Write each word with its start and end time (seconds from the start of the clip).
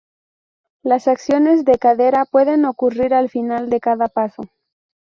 Las 0.81 1.07
acciones 1.07 1.63
de 1.63 1.77
cadera 1.77 2.25
pueden 2.25 2.65
ocurrir 2.65 3.13
al 3.13 3.29
final 3.29 3.69
de 3.69 3.79
cada 3.79 4.07
paso. 4.07 4.41